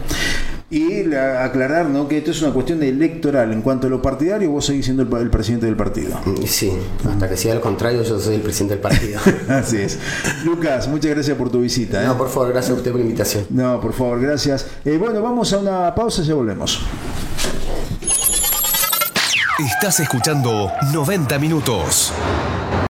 Y 0.69 1.13
aclarar 1.13 1.89
¿no? 1.89 2.07
que 2.07 2.17
esto 2.17 2.31
es 2.31 2.41
una 2.41 2.51
cuestión 2.51 2.79
de 2.79 2.89
electoral. 2.89 3.53
En 3.53 3.61
cuanto 3.61 3.85
a 3.85 3.89
lo 3.89 4.01
partidario, 4.01 4.49
vos 4.49 4.65
seguís 4.65 4.85
siendo 4.85 5.03
el, 5.03 5.29
presidente 5.29 5.67
del 5.67 5.75
partido. 5.75 6.19
Sí, 6.45 6.71
hasta 7.07 7.29
que 7.29 7.37
sea 7.37 7.53
al 7.53 7.61
contrario, 7.61 8.01
yo 8.01 8.19
soy 8.19 8.35
el 8.35 8.41
presidente 8.41 8.73
del 8.73 8.81
partido. 8.81 9.19
Así 9.49 9.77
es. 9.77 9.99
Lucas, 10.43 10.87
muchas 10.87 11.11
gracias 11.11 11.37
por 11.37 11.51
tu 11.51 11.61
visita. 11.61 12.03
No, 12.03 12.13
¿eh? 12.13 12.15
por 12.17 12.29
favor, 12.29 12.49
gracias 12.49 12.71
a 12.71 12.77
usted 12.77 12.91
por 12.91 12.99
la 12.99 13.05
invitación. 13.05 13.45
No, 13.51 13.79
por 13.79 13.93
favor, 13.93 14.19
gracias. 14.19 14.65
Eh, 14.83 14.97
bueno, 14.97 15.21
vamos 15.21 15.53
a 15.53 15.59
una 15.59 15.93
pausa 15.93 16.23
y 16.23 16.25
ya 16.25 16.33
volvemos. 16.33 16.81
Estás 19.59 19.99
escuchando 19.99 20.71
90 20.91 21.39
minutos. 21.39 22.11